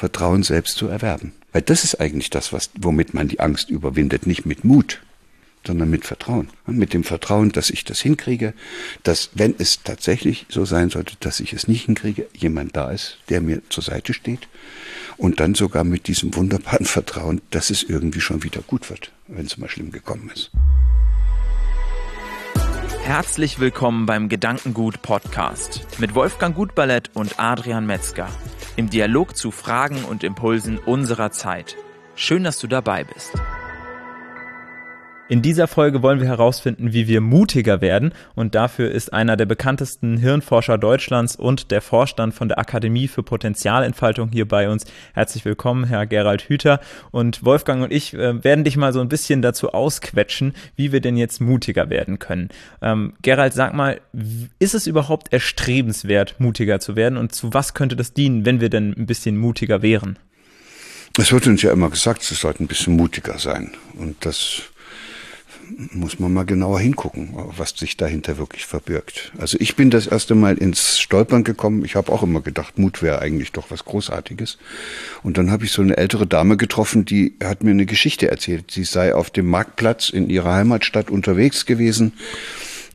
[0.00, 1.34] Vertrauen selbst zu erwerben.
[1.52, 5.02] Weil das ist eigentlich das, was, womit man die Angst überwindet, nicht mit Mut,
[5.66, 6.48] sondern mit Vertrauen.
[6.66, 8.54] Mit dem Vertrauen, dass ich das hinkriege,
[9.02, 13.18] dass, wenn es tatsächlich so sein sollte, dass ich es nicht hinkriege, jemand da ist,
[13.28, 14.48] der mir zur Seite steht.
[15.18, 19.44] Und dann sogar mit diesem wunderbaren Vertrauen, dass es irgendwie schon wieder gut wird, wenn
[19.44, 20.50] es mal schlimm gekommen ist.
[23.02, 28.30] Herzlich willkommen beim Gedankengut Podcast mit Wolfgang Gutballett und Adrian Metzger
[28.76, 31.76] im Dialog zu Fragen und Impulsen unserer Zeit.
[32.14, 33.32] Schön, dass du dabei bist.
[35.30, 39.46] In dieser Folge wollen wir herausfinden, wie wir mutiger werden und dafür ist einer der
[39.46, 44.86] bekanntesten Hirnforscher Deutschlands und der Vorstand von der Akademie für Potenzialentfaltung hier bei uns.
[45.14, 46.80] Herzlich willkommen, Herr Gerald Hüther
[47.12, 51.00] und Wolfgang und ich äh, werden dich mal so ein bisschen dazu ausquetschen, wie wir
[51.00, 52.48] denn jetzt mutiger werden können.
[52.82, 54.00] Ähm, Gerald, sag mal,
[54.58, 58.68] ist es überhaupt erstrebenswert, mutiger zu werden und zu was könnte das dienen, wenn wir
[58.68, 60.18] denn ein bisschen mutiger wären?
[61.18, 64.69] Es wird uns ja immer gesagt, es sollte ein bisschen mutiger sein und das
[65.92, 69.32] muss man mal genauer hingucken, was sich dahinter wirklich verbirgt.
[69.38, 71.84] Also ich bin das erste Mal ins Stolpern gekommen.
[71.84, 74.58] Ich habe auch immer gedacht, Mut wäre eigentlich doch was Großartiges.
[75.22, 78.70] Und dann habe ich so eine ältere Dame getroffen, die hat mir eine Geschichte erzählt.
[78.70, 82.12] Sie sei auf dem Marktplatz in ihrer Heimatstadt unterwegs gewesen.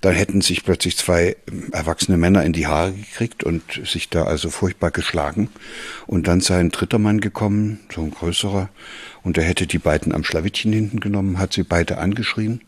[0.02, 1.36] Dann hätten sich plötzlich zwei
[1.72, 5.50] erwachsene Männer in die Haare gekriegt und sich da also furchtbar geschlagen.
[6.06, 8.70] Und dann sei ein dritter Mann gekommen, so ein größerer,
[9.26, 12.62] und er hätte die beiden am Schlawittchen hinten genommen, hat sie beide angeschrien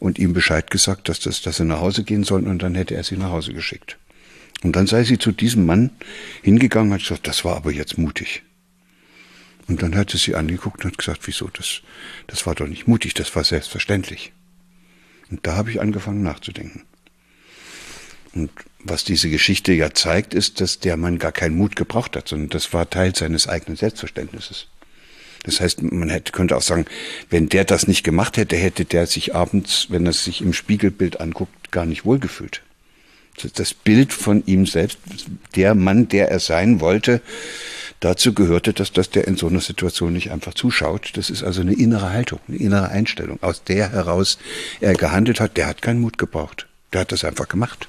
[0.00, 2.96] und ihm Bescheid gesagt, dass, das, dass sie nach Hause gehen sollten und dann hätte
[2.96, 3.98] er sie nach Hause geschickt.
[4.64, 5.90] Und dann sei sie zu diesem Mann
[6.42, 8.42] hingegangen und hat gesagt, das war aber jetzt mutig.
[9.68, 11.82] Und dann hat sie sie angeguckt und hat gesagt, wieso, das,
[12.26, 14.32] das war doch nicht mutig, das war selbstverständlich.
[15.30, 16.82] Und da habe ich angefangen nachzudenken.
[18.34, 18.50] Und
[18.80, 22.48] was diese Geschichte ja zeigt, ist, dass der Mann gar keinen Mut gebraucht hat, sondern
[22.48, 24.66] das war Teil seines eigenen Selbstverständnisses.
[25.44, 26.86] Das heißt, man hätte, könnte auch sagen,
[27.30, 31.20] wenn der das nicht gemacht hätte, hätte der sich abends, wenn er sich im Spiegelbild
[31.20, 32.62] anguckt, gar nicht wohlgefühlt.
[33.54, 34.98] Das Bild von ihm selbst,
[35.56, 37.22] der Mann, der er sein wollte,
[37.98, 41.12] dazu gehörte, dass, dass der in so einer Situation nicht einfach zuschaut.
[41.14, 44.38] Das ist also eine innere Haltung, eine innere Einstellung, aus der heraus
[44.80, 45.56] er gehandelt hat.
[45.56, 46.66] Der hat keinen Mut gebraucht.
[46.92, 47.88] Der hat das einfach gemacht.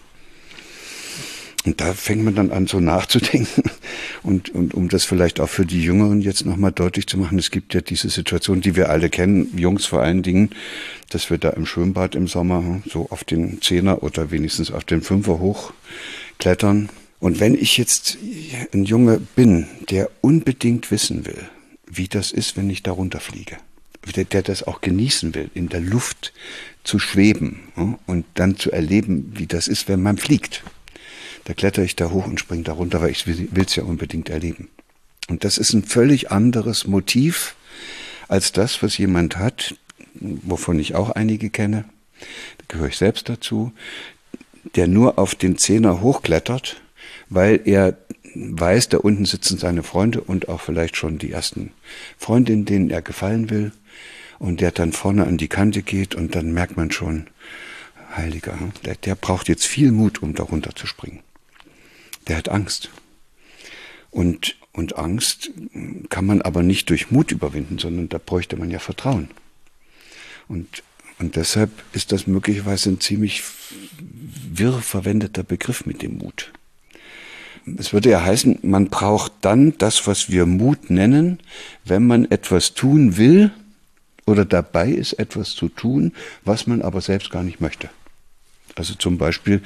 [1.66, 3.64] Und da fängt man dann an, so nachzudenken.
[4.24, 7.52] Und, und um das vielleicht auch für die Jüngeren jetzt nochmal deutlich zu machen, es
[7.52, 10.52] gibt ja diese Situation, die wir alle kennen, Jungs vor allen Dingen,
[11.10, 15.02] dass wir da im Schwimmbad im Sommer so auf den Zehner oder wenigstens auf den
[15.02, 16.88] Fünfer hochklettern.
[17.20, 18.18] Und wenn ich jetzt
[18.74, 21.44] ein Junge bin, der unbedingt wissen will,
[21.86, 23.58] wie das ist, wenn ich da runterfliege,
[24.16, 26.32] der, der das auch genießen will, in der Luft
[26.86, 27.60] zu schweben
[28.06, 30.64] und dann zu erleben, wie das ist, wenn man fliegt
[31.46, 34.30] da kletter ich da hoch und springe da runter, weil ich will es ja unbedingt
[34.30, 34.70] erleben.
[35.30, 37.56] Und das ist ein völlig anderes Motiv
[38.28, 39.76] als das, was jemand hat,
[40.14, 41.86] wovon ich auch einige kenne,
[42.58, 43.74] da gehöre ich selbst dazu,
[44.76, 46.82] der nur auf den Zehner hochklettert,
[47.30, 47.98] weil er
[48.36, 51.72] weiß, da unten sitzen seine Freunde und auch vielleicht schon die ersten
[52.18, 53.72] Freundinnen, denen er gefallen will,
[54.40, 57.28] und der dann vorne an die Kante geht und dann merkt man schon,
[58.16, 61.22] Heiliger, der, der braucht jetzt viel Mut, um da runter zu springen
[62.28, 62.90] der hat Angst.
[64.12, 65.52] Und, und Angst
[66.10, 69.30] kann man aber nicht durch Mut überwinden, sondern da bräuchte man ja Vertrauen.
[70.48, 70.84] Und,
[71.20, 73.44] und deshalb ist das möglicherweise ein ziemlich
[74.00, 76.52] wirr verwendeter Begriff mit dem Mut.
[77.78, 81.40] Es würde ja heißen, man braucht dann das, was wir Mut nennen,
[81.86, 83.52] wenn man etwas tun will
[84.26, 86.14] oder dabei ist, etwas zu tun,
[86.44, 87.90] was man aber selbst gar nicht möchte.
[88.76, 89.62] Also zum Beispiel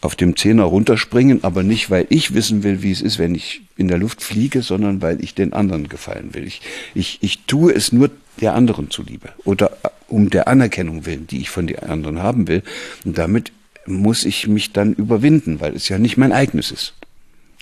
[0.00, 3.62] auf dem Zehner runterspringen, aber nicht, weil ich wissen will, wie es ist, wenn ich
[3.76, 6.46] in der Luft fliege, sondern weil ich den anderen gefallen will.
[6.46, 6.62] Ich,
[6.94, 11.40] ich, ich tue es nur der anderen zuliebe oder äh, um der Anerkennung willen, die
[11.40, 12.62] ich von den anderen haben will.
[13.04, 13.52] Und damit
[13.86, 16.94] muss ich mich dann überwinden, weil es ja nicht mein eigenes ist.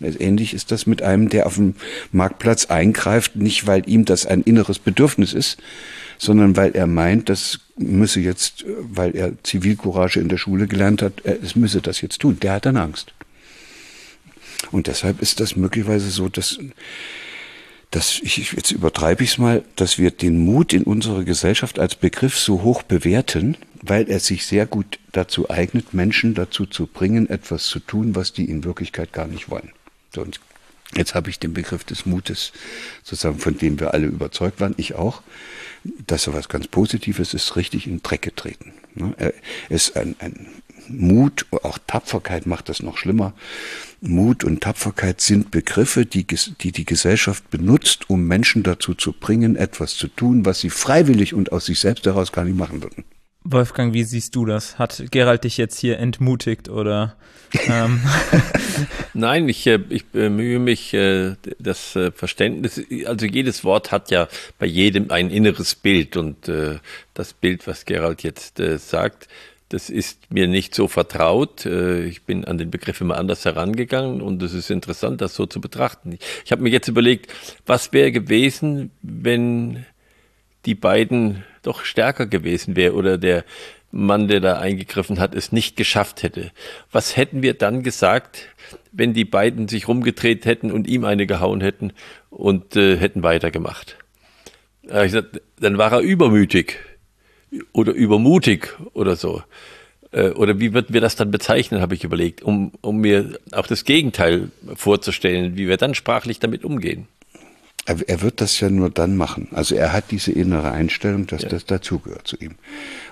[0.00, 1.74] Ähnlich ist das mit einem, der auf dem
[2.12, 5.58] Marktplatz eingreift, nicht weil ihm das ein inneres Bedürfnis ist,
[6.18, 11.24] sondern weil er meint, das müsse jetzt, weil er Zivilcourage in der Schule gelernt hat,
[11.24, 12.38] es müsse das jetzt tun.
[12.40, 13.14] Der hat dann Angst.
[14.72, 16.58] Und deshalb ist das möglicherweise so, dass,
[17.92, 21.94] dass ich, jetzt übertreibe ich es mal, dass wir den Mut in unserer Gesellschaft als
[21.94, 27.30] Begriff so hoch bewerten, weil er sich sehr gut dazu eignet, Menschen dazu zu bringen,
[27.30, 29.70] etwas zu tun, was die in Wirklichkeit gar nicht wollen.
[30.12, 30.40] So, und
[30.96, 32.52] Jetzt habe ich den Begriff des Mutes,
[33.02, 35.22] sozusagen, von dem wir alle überzeugt waren, ich auch,
[36.06, 38.72] dass er was ganz Positives ist, richtig in den Dreck getreten.
[38.94, 39.14] Ne?
[39.18, 39.34] Er
[39.68, 40.48] ist ein, ein
[40.88, 43.34] Mut, auch Tapferkeit macht das noch schlimmer.
[44.00, 49.56] Mut und Tapferkeit sind Begriffe, die, die die Gesellschaft benutzt, um Menschen dazu zu bringen,
[49.56, 53.04] etwas zu tun, was sie freiwillig und aus sich selbst heraus gar nicht machen würden.
[53.44, 54.78] Wolfgang, wie siehst du das?
[54.78, 57.16] Hat Gerald dich jetzt hier entmutigt oder?
[57.66, 58.00] Ähm?
[59.14, 64.28] Nein, ich, äh, ich bemühe mich, äh, das äh, Verständnis, also jedes Wort hat ja
[64.58, 66.50] bei jedem ein inneres Bild und
[67.14, 69.28] das Bild, was Gerald jetzt sagt,
[69.68, 71.66] das ist mir nicht so vertraut.
[71.66, 75.60] Ich bin an den Begriff immer anders herangegangen und es ist interessant, das so zu
[75.60, 76.18] betrachten.
[76.44, 77.32] Ich habe mir jetzt überlegt,
[77.66, 79.84] was wäre gewesen, wenn
[80.64, 83.44] die beiden doch stärker gewesen wäre oder der
[83.90, 86.50] Mann, der da eingegriffen hat, es nicht geschafft hätte.
[86.92, 88.48] Was hätten wir dann gesagt,
[88.92, 91.92] wenn die beiden sich rumgedreht hätten und ihm eine gehauen hätten
[92.30, 93.96] und äh, hätten weitergemacht?
[94.88, 96.76] Äh, gesagt, dann war er übermütig
[97.72, 99.42] oder übermutig oder so.
[100.12, 103.66] Äh, oder wie würden wir das dann bezeichnen, habe ich überlegt, um, um mir auch
[103.66, 107.08] das Gegenteil vorzustellen, wie wir dann sprachlich damit umgehen.
[107.88, 109.48] Er, er, wird das ja nur dann machen.
[109.52, 111.48] Also er hat diese innere Einstellung, dass ja.
[111.48, 112.56] das dazugehört zu ihm.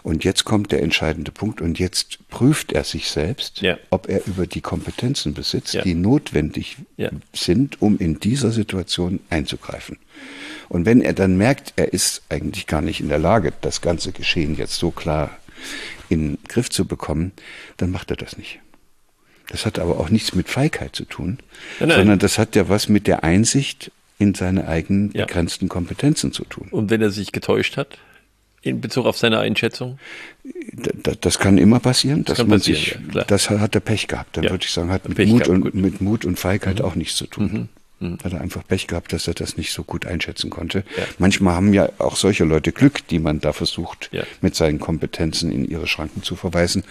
[0.02, 3.78] Und jetzt kommt der entscheidende Punkt und jetzt prüft er sich selbst, ja.
[3.88, 5.82] ob er über die Kompetenzen besitzt, ja.
[5.82, 6.76] die notwendig
[7.32, 9.96] sind, um in dieser Situation einzugreifen.
[10.68, 14.12] Und wenn er dann merkt, er ist eigentlich gar nicht in der Lage, das ganze
[14.12, 15.38] Geschehen jetzt so klar
[16.10, 17.32] in den Griff zu bekommen,
[17.78, 18.60] dann macht er das nicht.
[19.48, 21.38] Das hat aber auch nichts mit Feigheit zu tun,
[21.80, 21.98] nein, nein.
[21.98, 25.26] sondern das hat ja was mit der Einsicht in seine eigenen ja.
[25.26, 26.68] begrenzten Kompetenzen zu tun.
[26.70, 27.98] Und wenn er sich getäuscht hat?
[28.62, 29.98] In Bezug auf seine Einschätzung?
[30.72, 34.36] Das, das kann immer passieren, das dass man sich, ja, das hat er Pech gehabt.
[34.36, 34.50] Dann ja.
[34.50, 36.84] würde ich sagen, hat mit Mut, gehabt, und, mit Mut und Feigheit mhm.
[36.84, 37.68] auch nichts zu tun.
[38.00, 38.08] Mhm.
[38.08, 38.18] Mhm.
[38.24, 40.84] Hat er einfach Pech gehabt, dass er das nicht so gut einschätzen konnte.
[40.96, 41.04] Ja.
[41.18, 44.10] Manchmal haben ja auch solche Leute Glück, die man da versucht,
[44.40, 46.84] mit seinen Kompetenzen in ihre Schranken zu verweisen.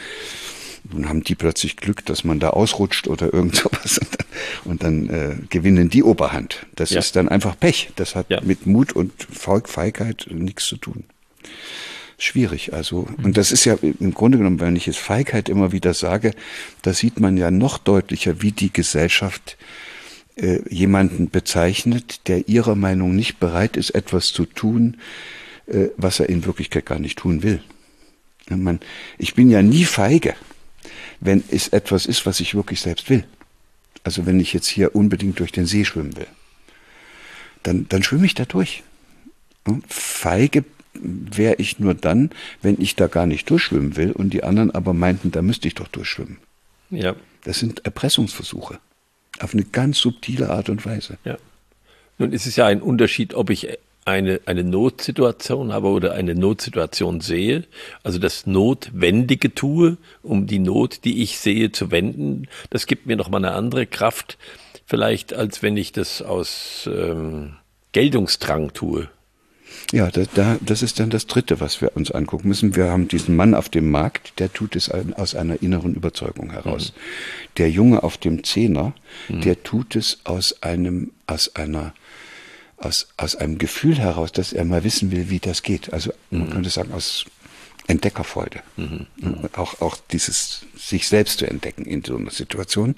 [0.92, 4.28] Nun haben die plötzlich Glück, dass man da ausrutscht oder irgend sowas und dann,
[4.66, 6.66] und dann äh, gewinnen die Oberhand.
[6.76, 7.00] Das ja.
[7.00, 7.90] ist dann einfach Pech.
[7.96, 8.42] Das hat ja.
[8.42, 11.06] mit Mut und Feigheit nichts zu tun.
[12.18, 13.08] Schwierig, also.
[13.18, 13.26] Mhm.
[13.26, 16.32] Und das ist ja im Grunde genommen, wenn ich es Feigheit immer wieder sage,
[16.82, 19.58] da sieht man ja noch deutlicher, wie die Gesellschaft
[20.38, 24.98] äh, jemanden bezeichnet, der ihrer Meinung nicht bereit ist, etwas zu tun,
[25.68, 27.62] äh, was er in Wirklichkeit gar nicht tun will.
[28.50, 28.80] Man,
[29.18, 30.36] ich bin ja nie feige
[31.20, 33.24] wenn es etwas ist, was ich wirklich selbst will.
[34.04, 36.28] Also wenn ich jetzt hier unbedingt durch den See schwimmen will,
[37.64, 38.84] dann, dann schwimme ich da durch.
[39.88, 40.64] Feige
[40.94, 42.30] wäre ich nur dann,
[42.62, 45.76] wenn ich da gar nicht durchschwimmen will und die anderen aber meinten, da müsste ich
[45.76, 46.38] doch durchschwimmen.
[46.90, 47.16] Ja.
[47.44, 48.80] Das sind Erpressungsversuche.
[49.40, 51.18] Auf eine ganz subtile Art und Weise.
[51.26, 51.38] Ja.
[52.18, 53.68] Nun ist es ja ein Unterschied, ob ich
[54.06, 57.64] eine, eine Notsituation habe oder eine Notsituation sehe,
[58.04, 63.16] also das Notwendige tue, um die Not, die ich sehe, zu wenden, das gibt mir
[63.16, 64.38] nochmal eine andere Kraft,
[64.86, 67.56] vielleicht als wenn ich das aus ähm,
[67.92, 69.10] Geltungsdrang tue.
[69.92, 72.76] Ja, da, da, das ist dann das Dritte, was wir uns angucken müssen.
[72.76, 76.94] Wir haben diesen Mann auf dem Markt, der tut es aus einer inneren Überzeugung heraus.
[76.94, 77.50] Mhm.
[77.58, 78.94] Der Junge auf dem Zehner,
[79.30, 79.42] mhm.
[79.42, 81.94] der tut es aus einem, aus einer
[82.86, 85.92] aus, aus einem Gefühl heraus, dass er mal wissen will, wie das geht.
[85.92, 86.50] Also man mhm.
[86.52, 87.26] könnte sagen, aus
[87.88, 88.62] Entdeckerfreude.
[88.78, 89.08] Mhm.
[89.18, 89.50] mhm.
[89.56, 92.96] Auch, auch dieses sich selbst zu entdecken in so einer Situation.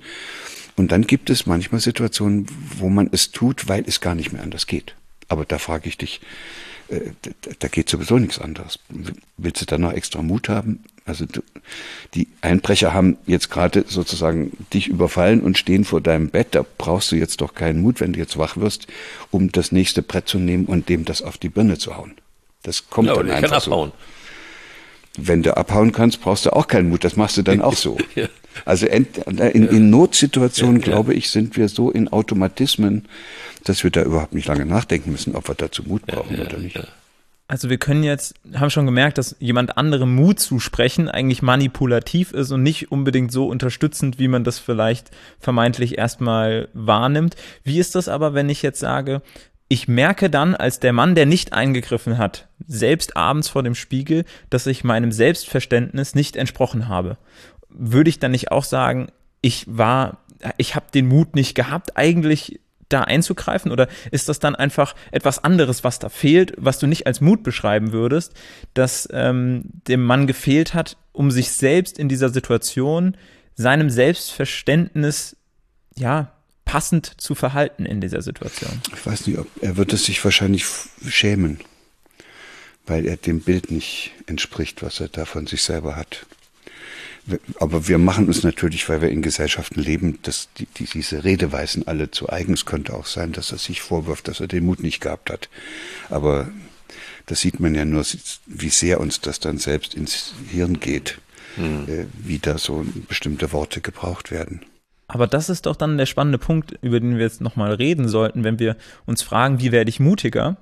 [0.76, 2.48] Und dann gibt es manchmal Situationen,
[2.78, 4.96] wo man es tut, weil es gar nicht mehr anders geht.
[5.28, 6.22] Aber da frage ich dich,
[6.90, 7.12] äh,
[7.60, 8.80] da geht sowieso nichts anderes.
[9.38, 10.84] Willst du da noch extra Mut haben?
[11.06, 11.42] Also du,
[12.14, 16.50] die Einbrecher haben jetzt gerade sozusagen dich überfallen und stehen vor deinem Bett.
[16.52, 18.88] Da brauchst du jetzt doch keinen Mut, wenn du jetzt wach wirst,
[19.32, 22.14] um das nächste Brett zu nehmen und dem das auf die Birne zu hauen.
[22.64, 23.92] Das kommt ja, dann einfach kann abhauen.
[23.92, 24.17] so.
[25.18, 27.04] Wenn du abhauen kannst, brauchst du auch keinen Mut.
[27.04, 27.98] Das machst du dann auch so.
[28.16, 28.28] ja.
[28.66, 29.06] Also in,
[29.36, 33.06] in Notsituationen, ja, glaube ich, sind wir so in Automatismen,
[33.64, 36.80] dass wir da überhaupt nicht lange nachdenken müssen, ob wir dazu Mut brauchen oder nicht.
[37.50, 42.34] Also wir können jetzt, haben schon gemerkt, dass jemand anderem Mut zu sprechen eigentlich manipulativ
[42.34, 47.38] ist und nicht unbedingt so unterstützend, wie man das vielleicht vermeintlich erstmal wahrnimmt.
[47.64, 49.22] Wie ist das aber, wenn ich jetzt sage,
[49.70, 54.24] ich merke dann als der Mann, der nicht eingegriffen hat, selbst abends vor dem Spiegel,
[54.50, 57.18] dass ich meinem Selbstverständnis nicht entsprochen habe.
[57.70, 59.08] Würde ich dann nicht auch sagen,
[59.42, 60.20] ich war,
[60.58, 62.60] ich habe den Mut nicht gehabt, eigentlich
[62.90, 63.72] da einzugreifen?
[63.72, 67.44] Oder ist das dann einfach etwas anderes, was da fehlt, was du nicht als Mut
[67.44, 68.34] beschreiben würdest,
[68.74, 73.18] dass ähm, dem Mann gefehlt hat, um sich selbst in dieser Situation,
[73.56, 75.36] seinem Selbstverständnis,
[75.96, 76.32] ja,
[76.68, 78.82] passend zu verhalten in dieser Situation?
[78.94, 80.66] Ich weiß nicht, ob er wird es sich wahrscheinlich
[81.08, 81.60] schämen,
[82.86, 86.28] weil er dem Bild nicht entspricht, was er da von sich selber hat.
[87.60, 91.88] Aber wir machen uns natürlich, weil wir in Gesellschaften leben, dass die, die, diese Redeweisen
[91.88, 95.02] alle zu eigens könnte auch sein, dass er sich vorwirft, dass er den Mut nicht
[95.02, 95.50] gehabt hat.
[96.10, 96.50] Aber
[97.26, 98.06] das sieht man ja nur,
[98.46, 101.20] wie sehr uns das dann selbst ins Hirn geht,
[101.58, 102.08] mhm.
[102.18, 104.62] wie da so bestimmte Worte gebraucht werden.
[105.08, 108.44] Aber das ist doch dann der spannende Punkt, über den wir jetzt nochmal reden sollten,
[108.44, 110.58] wenn wir uns fragen, wie werde ich mutiger?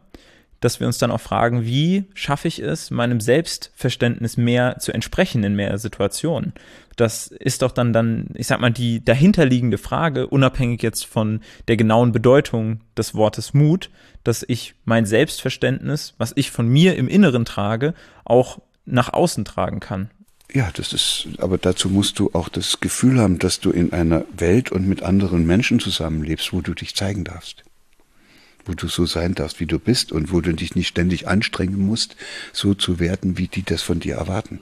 [0.66, 5.44] dass wir uns dann auch fragen, wie schaffe ich es, meinem Selbstverständnis mehr zu entsprechen
[5.44, 6.54] in mehr Situationen?
[6.96, 11.78] Das ist doch dann dann, ich sag mal, die dahinterliegende Frage, unabhängig jetzt von der
[11.78, 13.92] genauen Bedeutung des Wortes Mut,
[14.24, 19.80] dass ich mein Selbstverständnis, was ich von mir im Inneren trage, auch nach außen tragen
[19.80, 20.10] kann.
[20.54, 24.26] Ja, das ist, aber dazu musst du auch das Gefühl haben, dass du in einer
[24.36, 27.64] Welt und mit anderen Menschen zusammenlebst, wo du dich zeigen darfst
[28.66, 31.80] wo du so sein darfst, wie du bist und wo du dich nicht ständig anstrengen
[31.80, 32.16] musst,
[32.52, 34.60] so zu werden, wie die das von dir erwarten.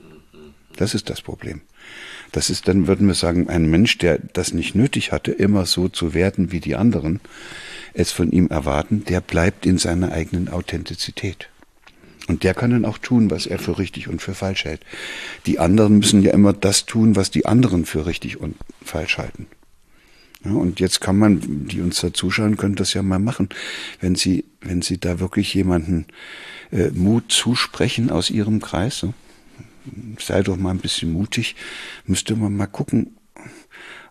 [0.76, 1.62] Das ist das Problem.
[2.32, 5.88] Das ist dann, würden wir sagen, ein Mensch, der das nicht nötig hatte, immer so
[5.88, 7.20] zu werden wie die anderen,
[7.92, 11.48] es von ihm erwarten, der bleibt in seiner eigenen Authentizität.
[12.26, 14.80] Und der kann dann auch tun, was er für richtig und für falsch hält.
[15.46, 19.46] Die anderen müssen ja immer das tun, was die anderen für richtig und falsch halten.
[20.44, 23.48] Ja, und jetzt kann man, die uns da zuschauen, können das ja mal machen.
[24.00, 26.06] Wenn Sie, wenn Sie da wirklich jemanden
[26.70, 29.14] äh, Mut zusprechen aus Ihrem Kreis, so,
[30.18, 31.56] sei doch mal ein bisschen mutig,
[32.06, 33.16] müsste man mal gucken,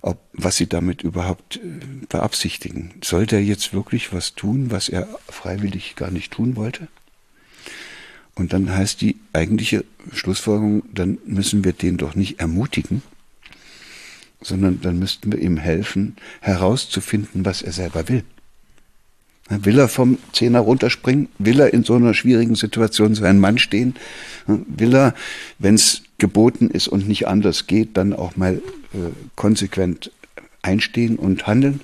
[0.01, 2.93] ob, was Sie damit überhaupt äh, beabsichtigen.
[3.03, 6.87] Soll der jetzt wirklich was tun, was er freiwillig gar nicht tun wollte?
[8.35, 13.03] Und dann heißt die eigentliche Schlussfolgerung, dann müssen wir den doch nicht ermutigen,
[14.41, 18.23] sondern dann müssten wir ihm helfen, herauszufinden, was er selber will.
[19.49, 21.27] Will er vom Zehner runterspringen?
[21.37, 23.95] Will er in so einer schwierigen Situation seinen Mann stehen?
[24.47, 25.13] Will er,
[25.59, 28.55] wenn es geboten ist und nicht anders geht, dann auch mal
[28.93, 28.97] äh,
[29.35, 30.11] konsequent
[30.61, 31.81] einstehen und handeln?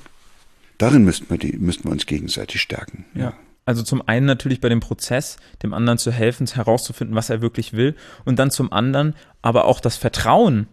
[0.77, 3.03] Darin müssten wir, die, müssten wir uns gegenseitig stärken.
[3.13, 3.33] Ja.
[3.69, 7.73] Also zum einen natürlich bei dem Prozess, dem anderen zu helfen, herauszufinden, was er wirklich
[7.73, 7.93] will.
[8.25, 10.65] Und dann zum anderen aber auch das Vertrauen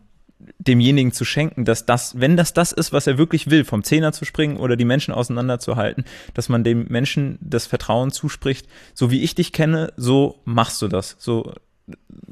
[0.58, 4.14] demjenigen zu schenken, dass das, wenn das das ist, was er wirklich will, vom Zehner
[4.14, 9.20] zu springen oder die Menschen auseinanderzuhalten, dass man dem Menschen das Vertrauen zuspricht, so wie
[9.20, 11.16] ich dich kenne, so machst du das.
[11.18, 11.52] So,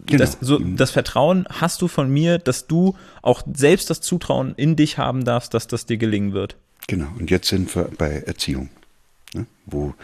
[0.07, 0.19] genau.
[0.19, 4.77] das, so, das Vertrauen hast du von mir, dass du auch selbst das Zutrauen in
[4.77, 6.57] dich haben darfst, dass das dir gelingen wird.
[6.89, 8.71] Genau, und jetzt sind wir bei Erziehung,
[9.35, 9.47] ne?
[9.67, 9.95] wo,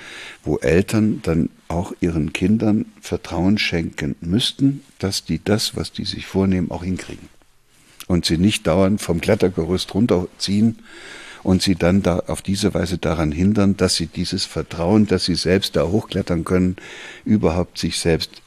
[0.45, 6.27] wo Eltern dann auch ihren Kindern Vertrauen schenken müssten, dass die das, was die sich
[6.27, 7.29] vornehmen, auch hinkriegen
[8.07, 10.79] und sie nicht dauernd vom Klettergerüst runterziehen
[11.43, 15.37] und sie dann da auf diese Weise daran hindern, dass sie dieses Vertrauen, dass sie
[15.37, 16.77] selbst da hochklettern können,
[17.25, 18.43] überhaupt sich selbst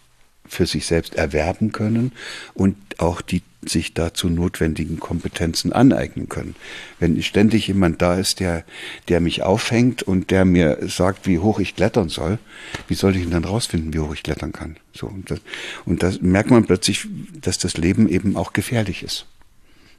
[0.47, 2.11] für sich selbst erwerben können
[2.53, 6.55] und auch die sich dazu notwendigen Kompetenzen aneignen können.
[6.99, 8.63] Wenn ständig jemand da ist, der,
[9.07, 12.39] der mich aufhängt und der mir sagt, wie hoch ich klettern soll,
[12.87, 14.77] wie soll ich denn dann rausfinden, wie hoch ich klettern kann?
[14.93, 15.39] So, und das,
[15.85, 17.07] und das merkt man plötzlich,
[17.39, 19.25] dass das Leben eben auch gefährlich ist.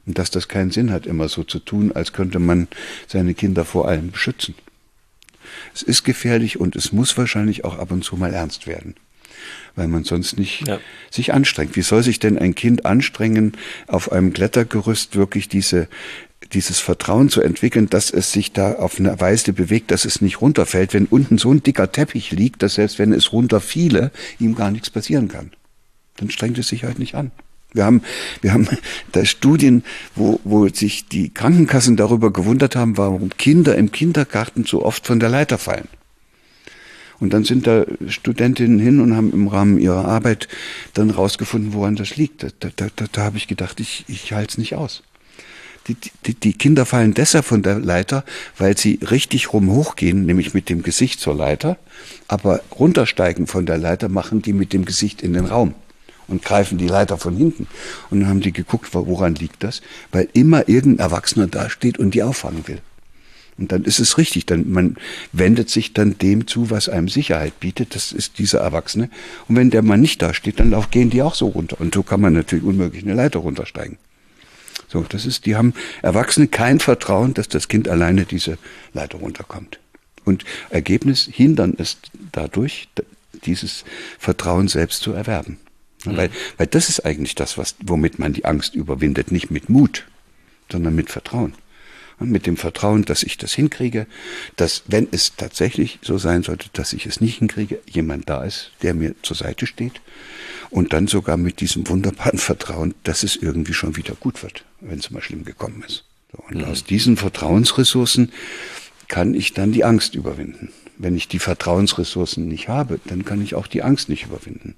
[0.05, 2.67] Und dass das keinen Sinn hat, immer so zu tun, als könnte man
[3.07, 4.53] seine Kinder vor allem beschützen.
[5.73, 8.95] Es ist gefährlich und es muss wahrscheinlich auch ab und zu mal ernst werden,
[9.75, 10.79] weil man sonst nicht ja.
[11.11, 11.75] sich anstrengt.
[11.75, 13.53] Wie soll sich denn ein Kind anstrengen,
[13.87, 15.87] auf einem Klettergerüst wirklich diese,
[16.53, 20.41] dieses Vertrauen zu entwickeln, dass es sich da auf eine Weise bewegt, dass es nicht
[20.41, 24.71] runterfällt, wenn unten so ein dicker Teppich liegt, dass selbst wenn es runterfiele, ihm gar
[24.71, 25.51] nichts passieren kann.
[26.17, 27.31] Dann strengt es sich halt nicht an.
[27.73, 28.01] Wir haben,
[28.41, 28.67] wir haben
[29.11, 29.83] da Studien,
[30.15, 35.19] wo, wo sich die Krankenkassen darüber gewundert haben, warum Kinder im Kindergarten so oft von
[35.19, 35.87] der Leiter fallen.
[37.19, 40.47] Und dann sind da Studentinnen hin und haben im Rahmen ihrer Arbeit
[40.93, 42.43] dann rausgefunden, woran das liegt.
[42.43, 45.03] Da, da, da, da habe ich gedacht, ich, ich halte es nicht aus.
[45.87, 45.95] Die,
[46.25, 48.25] die, die Kinder fallen deshalb von der Leiter,
[48.57, 51.77] weil sie richtig rum hochgehen, nämlich mit dem Gesicht zur Leiter,
[52.27, 55.75] aber runtersteigen von der Leiter machen die mit dem Gesicht in den Raum
[56.27, 57.67] und greifen die Leiter von hinten.
[58.09, 59.81] Und dann haben die geguckt, woran liegt das?
[60.11, 62.81] Weil immer irgendein Erwachsener da steht und die auffangen will.
[63.57, 64.97] Und dann ist es richtig, dann man
[65.31, 67.95] wendet sich dann dem zu, was einem Sicherheit bietet.
[67.95, 69.09] Das ist dieser Erwachsene.
[69.47, 71.79] Und wenn der mal nicht da steht, dann lauf, gehen die auch so runter.
[71.79, 73.97] Und so kann man natürlich unmöglich eine Leiter runtersteigen.
[74.89, 78.57] So, das ist, die haben Erwachsene kein Vertrauen, dass das Kind alleine diese
[78.93, 79.79] Leiter runterkommt.
[80.25, 81.97] Und Ergebnis hindern es
[82.31, 82.89] dadurch,
[83.45, 83.85] dieses
[84.19, 85.59] Vertrauen selbst zu erwerben.
[86.03, 86.17] Mhm.
[86.17, 89.31] Weil, weil das ist eigentlich das, was, womit man die Angst überwindet.
[89.31, 90.05] Nicht mit Mut,
[90.71, 91.53] sondern mit Vertrauen.
[92.19, 94.07] Mit dem Vertrauen, dass ich das hinkriege,
[94.55, 98.71] dass wenn es tatsächlich so sein sollte, dass ich es nicht hinkriege, jemand da ist,
[98.81, 100.01] der mir zur Seite steht
[100.69, 104.99] und dann sogar mit diesem wunderbaren Vertrauen, dass es irgendwie schon wieder gut wird, wenn
[104.99, 106.03] es mal schlimm gekommen ist.
[106.31, 106.65] So, und mhm.
[106.65, 108.31] aus diesen Vertrauensressourcen
[109.07, 110.69] kann ich dann die Angst überwinden.
[110.97, 114.75] Wenn ich die Vertrauensressourcen nicht habe, dann kann ich auch die Angst nicht überwinden.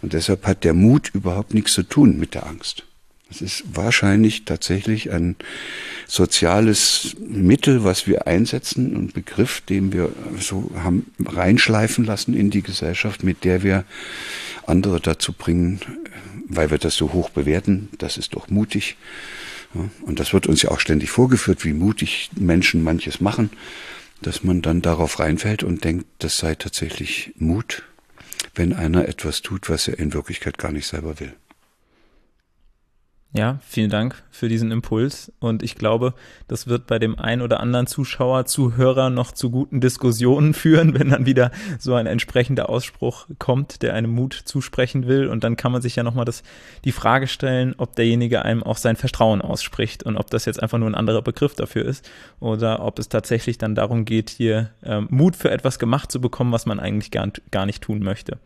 [0.00, 2.84] Und deshalb hat der Mut überhaupt nichts zu tun mit der Angst.
[3.30, 5.36] Es ist wahrscheinlich tatsächlich ein
[6.06, 12.62] soziales Mittel, was wir einsetzen, ein Begriff, den wir so haben reinschleifen lassen in die
[12.62, 13.84] Gesellschaft, mit der wir
[14.66, 15.80] andere dazu bringen,
[16.48, 18.96] weil wir das so hoch bewerten, das ist doch mutig.
[20.02, 23.50] Und das wird uns ja auch ständig vorgeführt, wie mutig Menschen manches machen,
[24.20, 27.84] dass man dann darauf reinfällt und denkt, das sei tatsächlich Mut,
[28.56, 31.32] wenn einer etwas tut, was er in Wirklichkeit gar nicht selber will.
[33.32, 35.32] Ja, vielen Dank für diesen Impuls.
[35.38, 36.14] Und ich glaube,
[36.48, 41.10] das wird bei dem ein oder anderen Zuschauer, Zuhörer noch zu guten Diskussionen führen, wenn
[41.10, 45.28] dann wieder so ein entsprechender Ausspruch kommt, der einem Mut zusprechen will.
[45.28, 46.42] Und dann kann man sich ja nochmal das,
[46.84, 50.78] die Frage stellen, ob derjenige einem auch sein Vertrauen ausspricht und ob das jetzt einfach
[50.78, 52.10] nur ein anderer Begriff dafür ist
[52.40, 56.50] oder ob es tatsächlich dann darum geht, hier ähm, Mut für etwas gemacht zu bekommen,
[56.50, 58.38] was man eigentlich gar, gar nicht tun möchte.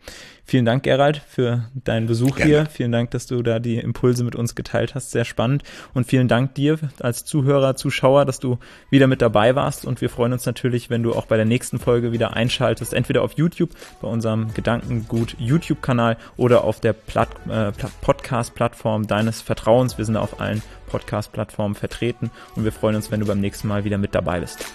[0.47, 2.51] Vielen Dank, Gerald, für deinen Besuch Gerne.
[2.51, 2.65] hier.
[2.67, 5.11] Vielen Dank, dass du da die Impulse mit uns geteilt hast.
[5.11, 5.63] Sehr spannend.
[5.93, 8.57] Und vielen Dank dir als Zuhörer, Zuschauer, dass du
[8.89, 9.85] wieder mit dabei warst.
[9.85, 12.93] Und wir freuen uns natürlich, wenn du auch bei der nächsten Folge wieder einschaltest.
[12.93, 19.97] Entweder auf YouTube, bei unserem Gedankengut YouTube-Kanal oder auf der äh, Podcast-Plattform deines Vertrauens.
[19.97, 22.31] Wir sind auf allen Podcast-Plattformen vertreten.
[22.55, 24.65] Und wir freuen uns, wenn du beim nächsten Mal wieder mit dabei bist.